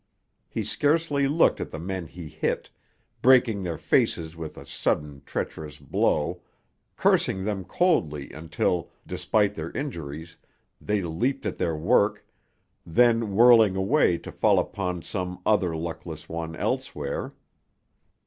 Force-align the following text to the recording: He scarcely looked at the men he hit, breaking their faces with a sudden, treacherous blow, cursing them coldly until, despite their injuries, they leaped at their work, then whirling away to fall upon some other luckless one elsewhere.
He 0.49 0.63
scarcely 0.63 1.27
looked 1.27 1.61
at 1.61 1.69
the 1.69 1.77
men 1.77 2.07
he 2.07 2.27
hit, 2.27 2.71
breaking 3.21 3.61
their 3.61 3.77
faces 3.77 4.35
with 4.35 4.57
a 4.57 4.65
sudden, 4.65 5.21
treacherous 5.27 5.77
blow, 5.77 6.41
cursing 6.97 7.43
them 7.45 7.63
coldly 7.65 8.31
until, 8.31 8.89
despite 9.05 9.53
their 9.53 9.69
injuries, 9.73 10.39
they 10.81 11.03
leaped 11.03 11.45
at 11.45 11.59
their 11.59 11.75
work, 11.75 12.25
then 12.83 13.35
whirling 13.35 13.75
away 13.75 14.17
to 14.17 14.31
fall 14.31 14.57
upon 14.57 15.03
some 15.03 15.39
other 15.45 15.77
luckless 15.77 16.27
one 16.27 16.55
elsewhere. 16.55 17.35